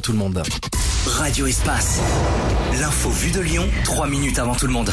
[0.00, 0.42] tout le monde.
[1.06, 2.00] Radio Espace.
[2.80, 4.92] L'info vue de Lyon, 3 minutes avant tout le monde.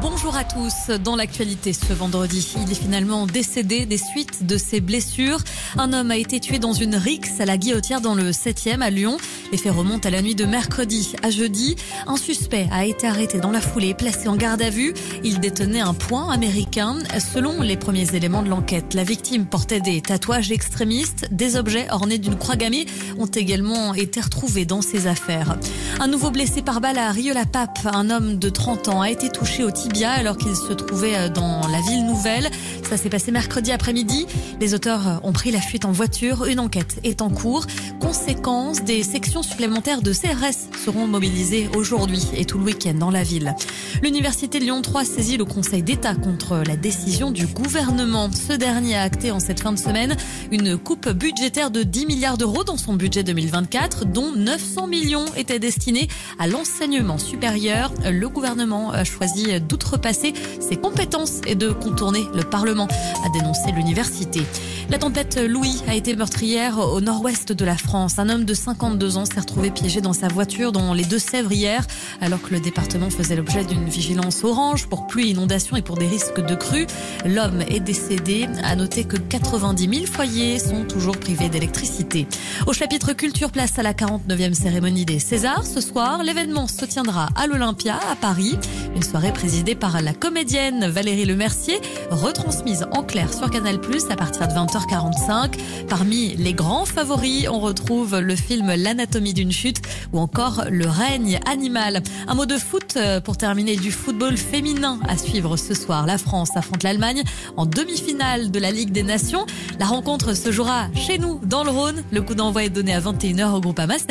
[0.00, 0.96] Bonjour à tous.
[1.02, 5.40] Dans l'actualité ce vendredi, il est finalement décédé des suites de ses blessures.
[5.76, 8.90] Un homme a été tué dans une rixe à la guillotière dans le 7e à
[8.90, 9.16] Lyon.
[9.50, 11.74] Les faits remontent à la nuit de mercredi à jeudi.
[12.06, 14.94] Un suspect a été arrêté dans la foulée, placé en garde à vue.
[15.24, 16.98] Il détenait un point américain.
[17.18, 21.26] Selon les premiers éléments de l'enquête, la victime portait des tatouages extrémistes.
[21.32, 22.86] Des objets ornés d'une croix gammée
[23.18, 25.56] ont également été retrouvés dans ses affaires.
[25.98, 27.80] Un nouveau blessé par balle à Rieux-la-Pape.
[27.92, 29.70] Un homme de 30 ans a été touché au
[30.06, 32.50] alors qu'il se trouvait euh, dans la ville nouvelle.
[32.88, 34.26] Ça s'est passé mercredi après-midi.
[34.60, 36.46] Les auteurs ont pris la fuite en voiture.
[36.46, 37.66] Une enquête est en cours.
[38.00, 43.22] Conséquence, des sections supplémentaires de CRS seront mobilisées aujourd'hui et tout le week-end dans la
[43.22, 43.54] ville.
[44.02, 48.30] L'Université Lyon 3 saisit le Conseil d'État contre la décision du gouvernement.
[48.32, 50.16] Ce dernier a acté en cette fin de semaine
[50.50, 55.58] une coupe budgétaire de 10 milliards d'euros dans son budget 2024, dont 900 millions étaient
[55.58, 57.92] destinés à l'enseignement supérieur.
[58.04, 59.46] Le gouvernement a choisi
[59.78, 62.88] d'outrepasser ses compétences et de contourner le Parlement,
[63.24, 64.42] a dénoncé l'université.
[64.90, 68.18] La tempête Louis a été meurtrière au nord-ouest de la France.
[68.18, 71.86] Un homme de 52 ans s'est retrouvé piégé dans sa voiture dans les Deux-Sèvres hier,
[72.20, 76.06] alors que le département faisait l'objet d'une vigilance orange pour pluie, inondation et pour des
[76.06, 76.86] risques de crue.
[77.24, 78.46] L'homme est décédé.
[78.64, 82.26] À noter que 90 000 foyers sont toujours privés d'électricité.
[82.66, 85.66] Au chapitre culture, place à la 49e cérémonie des Césars.
[85.66, 88.58] Ce soir, l'événement se tiendra à l'Olympia, à Paris.
[88.98, 93.78] Une soirée présidée par la comédienne Valérie Lemercier, retransmise en clair sur Canal+,
[94.10, 95.52] à partir de 20h45.
[95.88, 99.82] Parmi les grands favoris, on retrouve le film L'anatomie d'une chute
[100.12, 102.02] ou encore Le règne animal.
[102.26, 106.04] Un mot de foot euh, pour terminer du football féminin à suivre ce soir.
[106.04, 107.22] La France affronte l'Allemagne
[107.56, 109.46] en demi-finale de la Ligue des Nations.
[109.78, 112.02] La rencontre se jouera chez nous, dans le Rhône.
[112.10, 114.06] Le coup d'envoi est donné à 21h au groupe Amas.